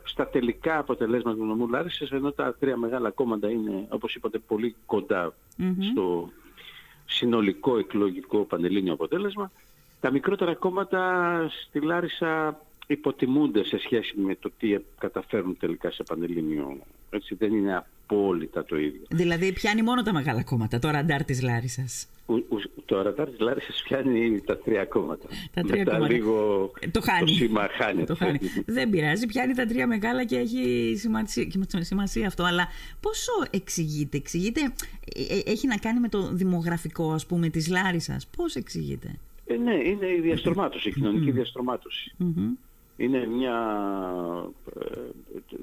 στα 0.04 0.28
τελικά 0.28 0.78
αποτελέσματα 0.78 1.38
του 1.38 1.46
νομού 1.46 1.68
Λάρισας 1.68 2.12
ενώ 2.12 2.32
τα 2.32 2.56
τρία 2.60 2.78
μεγάλα 2.78 3.10
κόμματα 3.10 3.50
είναι 3.50 3.86
όπως 3.90 4.16
είπατε 4.16 4.38
πολύ 4.38 4.76
στο 5.92 6.30
συνολικό 7.06 7.78
εκλογικό 7.78 8.38
πανελλήνιο 8.38 8.94
αποτέλεσμα 8.94 9.52
τα 10.06 10.12
μικρότερα 10.12 10.56
κόμματα 10.56 11.02
στη 11.50 11.80
Λάρισα 11.82 12.60
υποτιμούνται 12.88 13.64
σε 13.66 13.78
σχέση 13.80 14.14
με 14.20 14.36
το 14.36 14.52
τι 14.60 14.76
καταφέρουν 14.98 15.58
τελικά 15.60 15.92
σε 15.92 16.04
πανελλήνιο. 16.04 16.78
Έτσι 17.10 17.36
δεν 17.36 17.54
είναι 17.54 17.76
απόλυτα 17.76 18.66
το 18.66 18.78
ίδιο. 18.78 19.02
Δηλαδή 19.10 19.54
πιάνει 19.54 19.82
μόνο 19.82 20.02
τα 20.04 20.14
μεγάλα 20.14 20.44
κόμματα, 20.44 20.80
το 20.80 20.90
ραντάρ 20.90 21.24
της 21.24 21.42
Λάρισας. 21.42 22.08
το 22.86 23.02
ραντάρ 23.02 23.30
της 23.30 23.40
Λάρισας 23.40 23.84
πιάνει 23.88 24.42
τα 24.42 24.58
τρία 24.58 24.86
κόμματα. 24.86 25.28
Τα 25.54 25.62
τρία 25.62 25.78
Μετά 25.78 25.92
κόμματα. 25.92 26.14
λίγο 26.14 26.72
το, 26.92 27.02
χάνει. 27.02 27.20
το 27.20 27.34
σήμα 27.34 27.68
χάνεται. 27.72 28.06
Το 28.06 28.16
χάνει. 28.16 28.40
δεν 28.66 28.90
πειράζει, 28.90 29.26
πιάνει 29.26 29.54
τα 29.54 29.66
τρία 29.66 29.88
μεγάλα 29.88 30.24
και 30.26 30.38
έχει 30.38 30.94
σημασία, 30.98 31.48
σημασία 31.80 32.28
αυτό. 32.28 32.44
Αλλά 32.44 32.68
πόσο 33.00 33.32
εξηγείται, 33.50 34.18
εξηγείται, 34.18 34.62
ε, 35.16 35.36
ε, 35.36 35.52
έχει 35.52 35.68
να 35.68 35.78
κάνει 35.78 36.00
με 36.00 36.10
το 36.10 36.30
δημογραφικό 36.34 37.12
ας 37.12 37.26
πούμε 37.26 37.50
της 37.50 37.68
Λάρισας. 37.70 38.28
Πώς 38.38 38.56
εξηγείται; 38.56 39.16
Ε, 39.46 39.56
ναι, 39.56 39.74
είναι 39.74 40.08
η 40.18 40.20
διαστρωμάτωση, 40.22 40.90
η 40.90 40.92
κοινωνική 40.92 41.32
διαστρωμάτωση 41.32 42.16
είναι 42.98 43.26
μια... 43.26 43.56
Ε, 44.80 45.00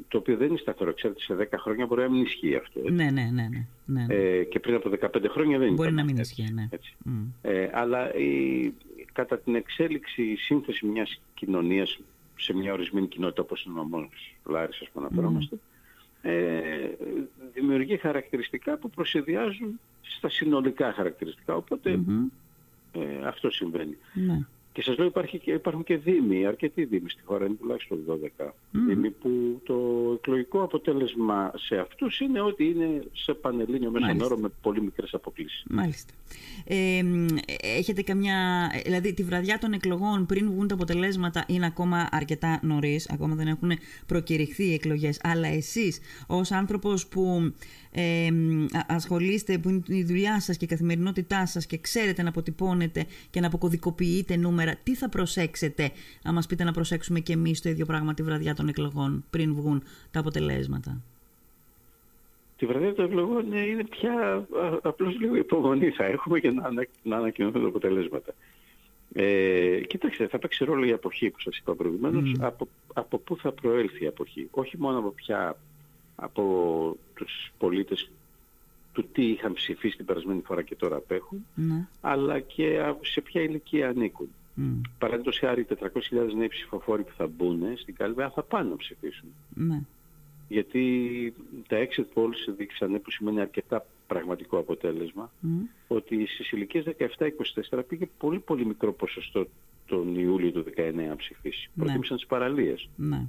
το 0.08 0.18
οποίο 0.18 0.36
δεν 0.36 0.48
είναι 0.48 0.58
σταθερό. 0.58 0.94
Ξέρετε, 0.94 1.20
σε 1.20 1.36
10 1.38 1.46
χρόνια 1.58 1.86
μπορεί 1.86 2.02
να 2.02 2.08
μην 2.08 2.22
ισχύει 2.22 2.56
αυτό. 2.56 2.80
Έτσι. 2.80 2.92
Ναι, 2.92 3.04
ναι, 3.04 3.30
ναι. 3.32 3.48
ναι, 3.48 3.66
ναι, 3.84 4.06
ναι. 4.06 4.14
Ε, 4.14 4.44
και 4.44 4.60
πριν 4.60 4.74
από 4.74 4.90
15 5.00 5.24
χρόνια 5.28 5.58
δεν 5.58 5.74
Μπορεί 5.74 5.92
να 5.92 6.04
μην 6.04 6.16
ισχύει, 6.16 6.52
ναι. 6.52 6.68
Έτσι. 6.70 6.94
Ε, 7.42 7.70
αλλά 7.72 8.14
η, 8.14 8.72
κατά 9.12 9.38
την 9.38 9.54
εξέλιξη, 9.54 10.22
η 10.22 10.36
σύνθεση 10.36 10.86
μιας 10.86 11.20
κοινωνίας 11.34 12.00
σε 12.36 12.54
μια 12.54 12.72
ορισμένη 12.72 13.06
κοινότητα 13.06 13.42
όπως 13.42 13.64
είναι 13.64 13.78
ο 13.78 13.82
νομός 13.82 14.36
Λάρισας 14.44 14.88
που 14.92 15.00
αναφερόμαστε, 15.00 15.56
ε, 16.22 16.60
δημιουργεί 17.54 17.96
χαρακτηριστικά 17.96 18.76
που 18.76 18.90
προσεδιάζουν 18.90 19.80
στα 20.02 20.28
συνολικά 20.28 20.92
χαρακτηριστικά. 20.92 21.56
Οπότε 21.56 22.00
ε, 22.92 23.26
αυτό 23.26 23.50
συμβαίνει. 23.50 23.96
Ναι. 24.14 24.46
Και 24.72 24.82
σας 24.82 24.96
λέω 24.98 25.06
υπάρχει 25.06 25.38
και, 25.38 25.52
υπάρχουν 25.52 25.84
και 25.84 25.96
δήμοι, 25.96 26.46
αρκετοί 26.46 26.84
δήμοι 26.84 27.10
στη 27.10 27.22
χώρα, 27.24 27.44
είναι 27.46 27.54
τουλάχιστον 27.54 27.98
12. 28.38 28.44
Mm. 28.44 28.50
Δήμοι 28.70 29.10
που 29.10 29.60
το 29.64 29.74
εκλογικό 30.14 30.62
αποτέλεσμα 30.62 31.52
σε 31.56 31.76
αυτούς 31.76 32.20
είναι 32.20 32.40
ότι 32.40 32.64
είναι 32.64 33.02
σε 33.12 33.34
πανελλήνιο 33.34 33.90
μέσα 33.90 34.16
όρο 34.24 34.36
με 34.36 34.48
πολύ 34.62 34.80
μικρές 34.82 35.14
αποκλήσεις. 35.14 35.64
Μάλιστα. 35.70 36.12
Ε, 36.64 37.02
έχετε 37.60 38.02
καμιά, 38.02 38.70
δηλαδή 38.84 39.14
τη 39.14 39.22
βραδιά 39.22 39.58
των 39.58 39.72
εκλογών 39.72 40.26
πριν 40.26 40.50
βγουν 40.50 40.68
τα 40.68 40.74
αποτελέσματα 40.74 41.44
είναι 41.48 41.66
ακόμα 41.66 42.08
αρκετά 42.10 42.60
νωρίς, 42.62 43.10
ακόμα 43.10 43.34
δεν 43.34 43.46
έχουν 43.46 43.72
προκηρυχθεί 44.06 44.64
οι 44.64 44.74
εκλογές, 44.74 45.20
αλλά 45.22 45.48
εσείς 45.48 46.00
ως 46.26 46.50
άνθρωπος 46.50 47.06
που 47.06 47.52
ε, 47.92 48.28
ασχολείστε, 48.86 49.58
που 49.58 49.68
είναι 49.68 49.82
η 49.86 50.04
δουλειά 50.04 50.40
σας 50.40 50.56
και 50.56 50.64
η 50.64 50.68
καθημερινότητά 50.68 51.46
σας 51.46 51.66
και 51.66 51.78
ξέρετε 51.78 52.22
να 52.22 52.28
αποτυπώνετε 52.28 53.06
και 53.30 53.40
να 53.40 53.46
αποκωδικοποιείτε 53.46 54.36
νούμερα, 54.36 54.61
τι 54.82 54.94
θα 54.94 55.08
προσέξετε, 55.08 55.90
να 56.22 56.32
μας 56.32 56.46
πείτε 56.46 56.64
να 56.64 56.72
προσέξουμε 56.72 57.20
και 57.20 57.32
εμείς 57.32 57.60
το 57.60 57.68
ίδιο 57.68 57.86
πράγμα 57.86 58.14
τη 58.14 58.22
βραδιά 58.22 58.54
των 58.54 58.68
εκλογών 58.68 59.24
πριν 59.30 59.54
βγουν 59.54 59.82
τα 60.10 60.20
αποτελέσματα; 60.20 61.00
Τη 62.56 62.66
βραδιά 62.66 62.94
των 62.94 63.04
εκλογών 63.04 63.52
είναι 63.52 63.84
πια 63.84 64.46
απλώς 64.82 65.18
λίγο 65.20 65.36
υπομονή 65.36 65.90
θα 65.90 66.04
έχουμε 66.04 66.40
και 66.40 66.50
να, 66.50 66.70
να 67.02 67.16
ανακοινωθούν 67.16 67.62
τα 67.62 67.68
αποτελέσματα. 67.68 68.34
Ε, 69.14 69.80
κοιτάξτε, 69.80 70.26
θα 70.26 70.38
παίξει 70.38 70.64
ρόλο 70.64 70.84
η 70.84 70.92
αποχή 70.92 71.30
που 71.30 71.40
σας 71.40 71.56
είπα 71.56 71.74
προηγουμένως, 71.74 72.34
από, 72.40 72.68
από 72.94 73.18
πού 73.18 73.36
θα 73.36 73.52
προέλθει 73.52 74.04
η 74.04 74.06
αποχή; 74.06 74.48
Όχι 74.50 74.78
μόνο 74.78 74.98
από 74.98 75.08
ποια 75.08 75.56
από 76.16 76.96
τους 77.14 77.52
πολίτες 77.58 78.10
του 78.92 79.08
τι 79.12 79.30
είχαν 79.30 79.52
ψηφίσει 79.52 79.96
την 79.96 80.06
περασμένη 80.06 80.42
φορά 80.44 80.62
και 80.62 80.74
τώρα 80.74 80.96
απέχουν, 80.96 81.46
ναι. 81.54 81.88
αλλά 82.00 82.40
και 82.40 82.94
σε 83.00 83.20
ποια 83.20 83.42
ηλικία 83.42 83.88
ανήκουν. 83.88 84.28
Mm. 84.56 84.80
Παραδείγματος 84.98 85.38
χάρη 85.38 85.66
400.000 85.68 86.34
νέοι 86.36 86.48
ψηφοφόροι 86.48 87.02
που 87.02 87.12
θα 87.16 87.26
μπουν 87.26 87.62
στην 87.76 87.94
Καλβέα 87.94 88.30
θα 88.30 88.42
πάνε 88.42 88.68
να 88.68 88.76
ψηφίσουν. 88.76 89.28
Ναι. 89.54 89.80
Γιατί 90.48 91.34
τα 91.68 91.76
exit 91.86 92.06
polls 92.14 92.54
δείξανε 92.56 92.98
που 92.98 93.10
σημαίνει 93.10 93.40
αρκετά 93.40 93.86
πραγματικό 94.06 94.58
αποτέλεσμα 94.58 95.32
ότι 95.88 96.26
στις 96.26 96.50
ηλικίες 96.50 96.84
17-24 97.72 97.82
πήγε 97.88 98.08
πολύ 98.18 98.38
πολύ 98.38 98.66
μικρό 98.66 98.92
ποσοστό 98.92 99.46
τον 99.86 100.14
Ιούλιο 100.18 100.50
του 100.50 100.64
19 100.76 100.92
να 100.94 101.16
ψηφίσει. 101.16 101.70
Ναι. 101.74 101.84
Προτίμησαν 101.84 102.16
τις 102.16 102.26
παραλίες. 102.26 102.88
Ναι. 102.96 103.26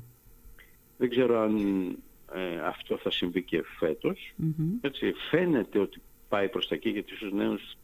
Δεν 0.97 1.09
ξέρω 1.09 1.41
αν 1.41 1.57
ε, 2.33 2.59
αυτό 2.65 2.97
θα 2.97 3.11
συμβεί 3.11 3.43
και 3.43 3.63
φετος 3.79 4.33
Έτσι, 4.81 5.13
φαίνεται 5.29 5.79
ότι 5.79 6.01
πάει 6.29 6.49
προς 6.49 6.67
τα 6.67 6.75
εκεί 6.75 6.89
γιατί 6.89 7.15
στους 7.15 7.31
νέους 7.31 7.61
ε, 7.71 7.75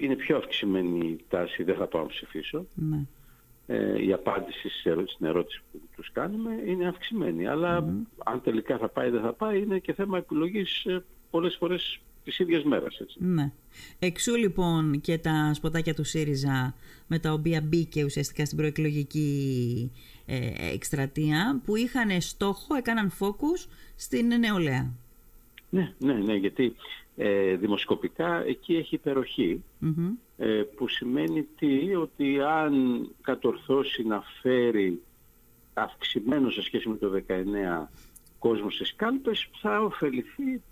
είναι 0.00 0.14
πιο 0.14 0.36
αυξημένη 0.36 1.06
η 1.06 1.24
τάση, 1.28 1.62
δεν 1.62 1.76
θα 1.76 1.86
πάω 1.86 2.02
να 2.02 2.08
ψηφίσω. 2.08 2.66
Ναι. 2.74 3.06
Ε, 3.66 4.04
η 4.04 4.12
απάντηση 4.12 4.68
στην 5.06 5.26
ερώτηση 5.26 5.60
που 5.72 5.80
τους 5.96 6.12
κάνουμε 6.12 6.62
είναι 6.66 6.88
αυξημένη. 6.88 7.46
αν 7.48 8.40
τελικά 8.44 8.78
θα 8.78 8.88
πάει 8.88 9.08
ή 9.08 9.10
δεν 9.10 9.20
θα 9.20 9.32
πάει 9.32 9.62
είναι 9.62 9.78
και 9.78 9.92
θέμα 9.92 10.18
επιλογής 10.18 10.84
ε, 10.84 11.04
πολλές 11.30 11.56
φορές 11.56 12.00
της 12.24 12.38
ίδιας 12.38 12.62
μέρας. 12.64 12.98
Έτσι. 13.00 13.16
Ναι. 13.20 13.52
Εξού 13.98 14.36
λοιπόν 14.36 15.00
και 15.00 15.18
τα 15.18 15.50
σποτάκια 15.54 15.94
του 15.94 16.04
ΣΥΡΙΖΑ 16.04 16.74
με 17.06 17.18
τα 17.18 17.32
οποία 17.32 17.60
μπήκε 17.60 18.04
ουσιαστικά 18.04 18.44
στην 18.44 18.56
προεκλογική 18.58 19.92
ε, 20.26 20.72
εκστρατεία 20.72 21.60
που 21.64 21.76
είχαν 21.76 22.20
στόχο, 22.20 22.74
έκαναν 22.74 23.12
focus 23.20 23.68
στην 23.96 24.26
νεολαία. 24.38 24.92
Ναι, 25.70 25.94
ναι, 25.98 26.12
ναι, 26.12 26.34
γιατί 26.34 26.74
ε, 27.22 27.56
δημοσκοπικά 27.56 28.44
εκεί 28.46 28.76
έχει 28.76 29.00
ε, 30.36 30.62
που 30.76 30.88
σημαίνει 30.88 31.46
τι, 31.58 31.94
ότι 31.94 32.40
αν 32.40 33.06
κατορθώσει 33.20 34.02
να 34.02 34.22
φέρει 34.42 35.02
αυξημένο 35.74 36.50
σε 36.50 36.62
σχέση 36.62 36.88
με 36.88 36.96
το 36.96 37.22
19 37.28 37.86
κόσμο 38.38 38.70
στις 38.70 38.94
κάλπες 38.96 39.50
θα 39.60 39.80
ωφεληθεί 39.80 40.62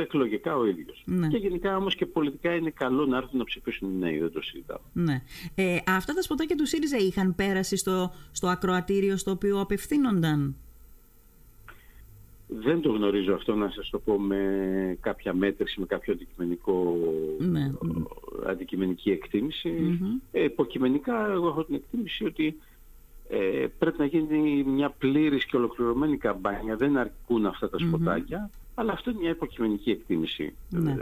εκλογικά 0.00 0.56
ο 0.56 0.66
ίδιος. 0.66 1.02
Ναι. 1.06 1.28
Και 1.28 1.36
γενικά 1.36 1.76
όμως 1.76 1.94
και 1.94 2.06
πολιτικά 2.06 2.54
είναι 2.54 2.70
καλό 2.70 3.06
να 3.06 3.16
έρθουν 3.16 3.38
να 3.38 3.44
ψηφίσουν 3.44 3.90
οι 3.90 3.98
νέοι, 3.98 4.18
δεν 4.18 4.32
το 4.32 4.42
συζητάω. 4.42 4.80
Ναι. 4.92 5.22
Ε, 5.54 5.76
αυτά 5.86 6.14
τα 6.14 6.22
σποτάκια 6.22 6.56
του 6.56 6.66
ΣΥΡΙΖΑ 6.66 6.96
είχαν 6.96 7.34
πέρασει 7.34 7.76
στο, 7.76 8.12
στο 8.32 8.48
ακροατήριο 8.48 9.16
στο 9.16 9.30
οποίο 9.30 9.60
απευθύνονταν; 9.60 10.56
Δεν 12.52 12.80
το 12.80 12.92
γνωρίζω 12.92 13.34
αυτό 13.34 13.54
να 13.54 13.70
σας 13.70 13.90
το 13.90 13.98
πω 13.98 14.18
με 14.20 14.98
κάποια 15.00 15.34
μέτρηση, 15.34 15.80
με 15.80 15.86
κάποιο 15.86 16.12
αντικειμενικό, 16.12 16.96
ναι. 17.38 17.72
αντικειμενική 18.46 19.18
Ε, 20.30 20.42
υποκειμενικά 20.44 21.30
εγώ 21.30 21.48
έχω 21.48 21.64
την 21.64 21.74
εκτίμηση 21.74 22.24
ότι 22.24 22.56
ε, 23.28 23.66
πρέπει 23.78 23.98
να 23.98 24.04
γίνει 24.04 24.64
μια 24.64 24.90
πλήρης 24.90 25.44
και 25.46 25.56
ολοκληρωμένη 25.56 26.16
καμπάνια. 26.16 26.76
Δεν 26.76 26.96
αρκούν 26.96 27.46
αυτά 27.46 27.70
τα 27.70 27.78
σποτάκια, 27.78 28.50
αλλά 28.74 28.92
αυτό 28.92 29.10
είναι 29.10 29.20
μια 29.20 29.30
υποκειμενική 29.30 29.90
εκτίμηση. 29.90 30.54
Ναι. 30.70 30.90
Ε, 30.90 30.96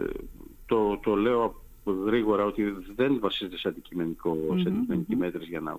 το, 0.67 0.99
το 1.02 1.14
λέω 1.14 1.62
γρήγορα 2.05 2.45
ότι 2.45 2.76
δεν 2.97 3.19
βασίζεται 3.21 3.59
σε, 3.59 3.69
αντικειμενικό, 3.69 4.37
σε 4.62 4.69
αντικειμενική 4.69 5.17
μέτρηση 5.17 5.49
για 5.49 5.61
να 5.61 5.78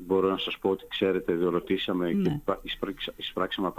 μπορώ 0.00 0.30
να 0.30 0.38
σας 0.38 0.58
πω 0.58 0.70
ότι 0.70 0.84
ξέρετε, 0.88 1.34
ρωτήσαμε 1.34 2.12
ναι. 2.12 2.22
και 2.22 2.54
εισπράξαμε 3.16 3.72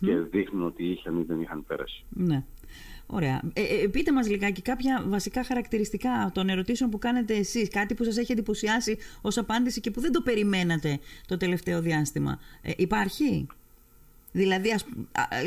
και 0.00 0.16
δείχνουν 0.30 0.66
ότι 0.66 0.84
είχαν 0.84 1.18
ή 1.18 1.22
δεν 1.22 1.40
είχαν 1.40 1.64
πέρασει. 1.66 2.04
Ναι. 2.08 2.44
Ωραία. 3.10 3.42
Ε, 3.52 3.62
ε, 3.62 3.88
πείτε 3.88 4.12
μας 4.12 4.28
λιγάκι 4.28 4.62
κάποια 4.62 5.04
βασικά 5.08 5.44
χαρακτηριστικά 5.44 6.30
των 6.34 6.48
ερωτήσεων 6.48 6.90
που 6.90 6.98
κάνετε 6.98 7.34
εσείς, 7.34 7.68
κάτι 7.68 7.94
που 7.94 8.04
σας 8.04 8.16
έχει 8.16 8.32
εντυπωσιάσει 8.32 8.98
ως 9.20 9.38
απάντηση 9.38 9.80
και 9.80 9.90
που 9.90 10.00
δεν 10.00 10.12
το 10.12 10.20
περιμένατε 10.20 10.98
το 11.26 11.36
τελευταίο 11.36 11.80
διάστημα. 11.80 12.38
Ε, 12.62 12.72
υπάρχει; 12.76 13.46
Δηλαδή, 14.32 14.72
ας, 14.72 14.84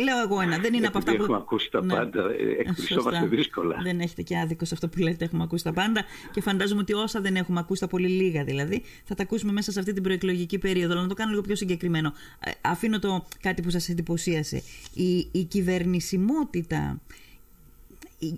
λέω 0.04 0.22
εγώ 0.24 0.42
ένα, 0.42 0.58
δεν 0.58 0.74
είναι 0.74 0.88
από 0.88 0.98
αυτά 0.98 1.16
που... 1.16 1.22
έχουμε 1.22 1.38
ακούσει 1.38 1.72
τα 1.72 1.84
ναι. 1.84 1.94
πάντα, 1.94 2.24
ε, 2.40 2.60
εκπλησόμαστε 2.60 3.28
δύσκολα. 3.28 3.78
Δεν 3.84 4.00
έχετε 4.00 4.22
και 4.22 4.38
άδικο 4.38 4.66
σε 4.66 4.74
αυτό 4.74 4.88
που 4.88 5.00
λέτε, 5.00 5.26
έχουμε 5.26 5.44
ακούσει 5.44 5.64
τα 5.64 5.74
πάντα 5.74 6.04
και 6.32 6.42
φαντάζομαι 6.42 6.82
ότι 6.82 6.94
όσα 6.94 7.22
δεν 7.22 7.36
έχουμε 7.36 7.60
ακούσει, 7.60 7.82
τα 7.82 7.88
πολύ 7.88 8.08
λίγα 8.08 8.44
δηλαδή, 8.44 8.84
θα 9.04 9.16
τα 9.16 9.24
ακούσουμε 9.24 9.52
μέσα 9.52 9.72
σε 9.72 9.80
αυτή 9.80 9.94
την 9.94 10.04
προεκλογική 10.04 10.58
περίοδο. 10.58 10.94
Αλλά 10.94 11.02
να 11.02 11.08
το 11.08 11.14
κάνω 11.14 11.30
λίγο 11.30 11.42
πιο 11.42 11.56
συγκεκριμένο. 11.56 12.14
Ε, 12.40 12.52
αφήνω 12.62 13.00
το 13.00 13.26
κάτι 13.42 13.62
που 13.62 13.70
σας 13.70 13.90
εντυπωσίασε. 13.90 14.62
Η, 14.94 15.28
η 15.32 15.44
κυβερνησιμότητα 15.44 17.02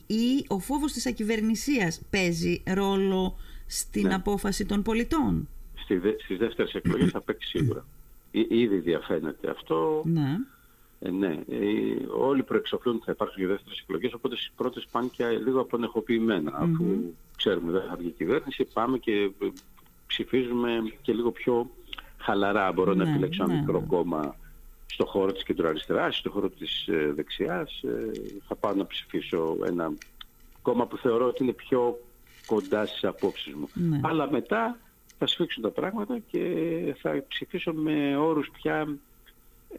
ή 0.07 0.45
ο 0.47 0.59
φόβος 0.59 0.91
της 0.91 1.05
ακυβερνησίας 1.05 2.01
παίζει 2.09 2.63
ρόλο 2.65 3.37
στην 3.65 4.07
ναι. 4.07 4.13
απόφαση 4.13 4.65
των 4.65 4.81
πολιτών. 4.81 5.47
Στη, 5.75 5.99
στις 6.23 6.37
δεύτερες 6.37 6.73
εκλογές 6.73 7.11
θα 7.11 7.21
παίξει 7.21 7.47
σίγουρα. 7.47 7.85
Ήδη 8.33 8.77
διαφαίνεται 8.77 9.49
αυτό. 9.49 10.01
Ναι. 10.05 10.37
Ε, 10.99 11.09
ναι. 11.09 11.39
Ε, 11.49 11.59
όλοι 12.17 12.43
προεξοφλούν 12.43 12.95
ότι 12.95 13.05
θα 13.05 13.11
υπάρξουν 13.11 13.41
και 13.41 13.47
δεύτερες 13.47 13.79
εκλογές, 13.79 14.13
οπότε 14.13 14.35
στις 14.35 14.51
πρώτες 14.55 14.87
πάνε 14.91 15.09
και 15.11 15.27
λίγο 15.27 15.59
απονεχοποιημένα. 15.59 16.51
Αφού 16.55 17.13
ξέρουμε 17.37 17.71
δεν 17.71 17.83
θα 17.89 17.95
βγει 17.95 18.07
η 18.07 18.11
κυβέρνηση, 18.11 18.63
πάμε 18.73 18.97
και 18.97 19.31
ψηφίζουμε 20.07 20.81
και 21.01 21.13
λίγο 21.13 21.31
πιο 21.31 21.69
χαλαρά. 22.17 22.71
Μπορώ 22.71 22.93
να 22.93 23.03
ναι, 23.03 23.09
επιλέξω 23.09 23.43
ένα 23.43 23.53
ναι, 23.53 23.59
μικρό 23.59 23.83
κόμμα 23.87 24.35
στο 24.85 25.05
χώρο 25.05 25.31
της 25.31 25.43
κεντροαριστεράς, 25.43 26.17
στο 26.17 26.29
χώρο 26.29 26.49
της 26.49 26.87
ε, 26.87 27.11
δεξιάς. 27.15 27.81
Ε, 27.83 28.11
θα 28.47 28.55
πάω 28.55 28.73
να 28.73 28.85
ψηφίσω 28.85 29.57
ένα 29.65 29.93
κόμμα 30.61 30.87
που 30.87 30.97
θεωρώ 30.97 31.27
ότι 31.27 31.43
είναι 31.43 31.53
πιο 31.53 31.99
κοντά 32.45 32.85
στις 32.85 33.03
απόψεις 33.03 33.53
μου. 33.53 33.69
Ναι. 33.73 33.99
Αλλά 34.03 34.31
μετά 34.31 34.77
θα 35.23 35.31
σφίξουν 35.31 35.63
τα 35.63 35.69
πράγματα 35.69 36.19
και 36.27 36.39
θα 37.01 37.23
ψηφίσω 37.27 37.73
με 37.73 38.17
όρους 38.17 38.49
πια 38.49 38.97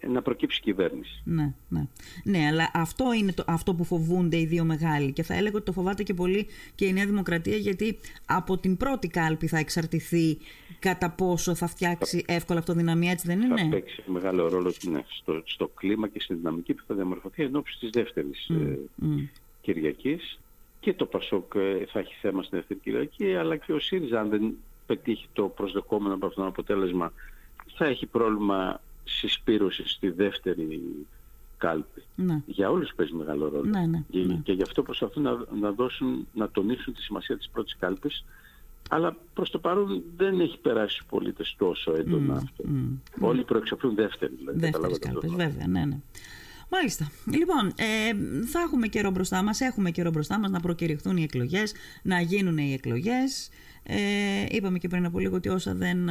να 0.08 0.22
προκύψει 0.22 0.60
κυβέρνηση. 0.60 1.22
Ναι, 1.24 1.52
ναι. 1.68 1.86
ναι 2.24 2.46
αλλά 2.46 2.70
αυτό 2.74 3.12
είναι 3.12 3.32
το, 3.32 3.44
αυτό 3.46 3.74
που 3.74 3.84
φοβούνται 3.84 4.38
οι 4.38 4.46
δύο 4.46 4.64
μεγάλοι 4.64 5.12
και 5.12 5.22
θα 5.22 5.34
έλεγα 5.34 5.56
ότι 5.56 5.64
το 5.64 5.72
φοβάται 5.72 6.02
και 6.02 6.14
πολύ 6.14 6.46
και 6.74 6.84
η 6.86 6.92
Νέα 6.92 7.06
Δημοκρατία 7.06 7.56
γιατί 7.56 7.98
από 8.26 8.58
την 8.58 8.76
πρώτη 8.76 9.08
κάλπη 9.08 9.46
θα 9.46 9.58
εξαρτηθεί 9.58 10.38
κατά 10.78 11.10
πόσο 11.10 11.54
θα 11.54 11.66
φτιάξει 11.66 12.24
εύκολα 12.26 12.58
αυτοδυναμία, 12.58 13.10
έτσι 13.10 13.26
δεν 13.26 13.40
είναι; 13.40 13.62
Θα 13.62 13.68
παίξει 13.68 14.02
μεγάλο 14.06 14.48
ρόλο 14.48 14.72
ναι, 14.82 15.04
στο, 15.08 15.42
στο 15.44 15.68
κλίμα 15.68 16.08
και 16.08 16.20
στη 16.20 16.34
δυναμική 16.34 16.74
που 16.74 16.82
θα 16.86 16.94
διαμορφωθεί 16.94 17.42
εν 17.42 17.56
ώψη 17.56 17.78
της 17.78 17.90
δεύτερης 17.90 18.50
mm, 18.50 18.54
ε, 18.54 18.78
mm. 19.02 19.28
Κυριακής 19.60 20.38
και 20.80 20.94
το 20.94 21.06
Πασόκ 21.06 21.54
ε, 21.54 21.84
θα 21.88 21.98
έχει 21.98 22.14
θέμα 22.20 22.42
στην 22.42 22.58
δεύτερη 22.58 22.80
Κυριακή 22.80 23.34
αλλά 23.34 23.56
και 23.56 23.72
ο 23.72 23.80
ΣΥΡΙΖΑ 23.80 24.20
αν 24.20 24.28
δεν 24.28 24.54
πετύχει 24.86 25.28
το 25.32 25.44
προσδεκόμενο 25.44 26.14
από 26.14 26.26
αυτό 26.26 26.40
το 26.40 26.46
αποτέλεσμα 26.46 27.12
θα 27.74 27.84
έχει 27.84 28.06
πρόβλημα 28.06 28.80
συσπήρωσης 29.04 29.90
στη 29.90 30.10
δεύτερη 30.10 31.06
κάλπη. 31.58 32.02
Ναι. 32.14 32.42
Για 32.46 32.70
όλους 32.70 32.92
παίζει 32.96 33.12
μεγάλο 33.12 33.48
ρόλο. 33.48 33.70
Ναι, 33.70 33.86
ναι, 33.86 34.04
και, 34.10 34.18
ναι. 34.18 34.34
και 34.34 34.52
γι' 34.52 34.62
αυτό 34.62 34.82
προσπαθούν 34.82 35.22
να, 35.22 35.44
να, 35.60 35.72
δώσουν, 35.72 36.26
να 36.32 36.50
τονίσουν 36.50 36.94
τη 36.94 37.02
σημασία 37.02 37.36
της 37.36 37.48
πρώτης 37.48 37.76
κάλπης 37.76 38.24
αλλά 38.90 39.16
προς 39.34 39.50
το 39.50 39.58
παρόν 39.58 40.02
δεν 40.16 40.40
έχει 40.40 40.58
περάσει 40.58 40.94
στους 40.94 41.06
πολίτες 41.06 41.54
τόσο 41.58 41.94
έντονα 41.96 42.34
αυτό. 42.34 42.64
Mm, 42.68 42.98
Όλοι 43.20 43.44
προεξοφλούν 43.44 43.94
δεύτερη. 43.94 44.34
Δηλαδή, 44.38 44.58
Δεύτερης 44.58 44.98
κάλπης, 44.98 45.34
βέβαια, 45.34 45.66
ναι, 45.66 45.84
ναι. 45.84 45.98
Μάλιστα. 46.70 47.10
Λοιπόν, 47.32 47.66
ε, 47.76 48.14
θα 48.46 48.60
έχουμε 48.60 48.86
καιρό 48.86 49.10
μπροστά 49.10 49.42
μας, 49.42 49.60
έχουμε 49.60 49.90
καιρό 49.90 50.10
μπροστά 50.10 50.38
μας 50.38 50.50
να 50.50 50.60
προκηρυχθούν 50.60 51.16
οι 51.16 51.22
εκλογές, 51.22 51.74
να 52.02 52.20
γίνουν 52.20 52.58
οι 52.58 52.72
εκλογές. 52.72 53.50
Ε, 53.86 53.96
είπαμε 54.50 54.78
και 54.78 54.88
πριν 54.88 55.04
από 55.04 55.18
λίγο 55.18 55.36
ότι 55.36 55.48
όσα 55.48 55.74
δεν 55.74 56.08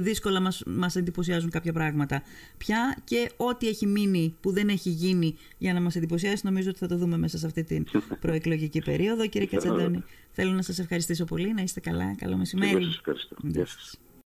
δύσκολα 0.00 0.40
μας, 0.40 0.62
μας 0.66 0.96
εντυπωσιάζουν 0.96 1.50
κάποια 1.50 1.72
πράγματα 1.72 2.22
πια 2.58 2.96
και 3.04 3.30
ό,τι 3.36 3.68
έχει 3.68 3.86
μείνει 3.86 4.34
που 4.40 4.52
δεν 4.52 4.68
έχει 4.68 4.90
γίνει 4.90 5.36
για 5.58 5.72
να 5.72 5.80
μας 5.80 5.96
εντυπωσιάσει 5.96 6.40
νομίζω 6.44 6.70
ότι 6.70 6.78
θα 6.78 6.86
το 6.86 6.96
δούμε 6.96 7.18
μέσα 7.18 7.38
σε 7.38 7.46
αυτή 7.46 7.64
την 7.64 7.86
προεκλογική 8.20 8.82
περίοδο. 8.82 9.26
Κύριε 9.26 9.46
Κατσαντώνη, 9.46 10.04
θέλω 10.30 10.52
να 10.52 10.62
σας 10.62 10.78
ευχαριστήσω 10.78 11.24
πολύ, 11.24 11.52
να 11.54 11.62
είστε 11.62 11.80
καλά, 11.80 12.14
καλό 12.14 12.36
μεσημέρι. 12.36 12.86
Γεια 13.42 13.66
σας. 13.66 13.98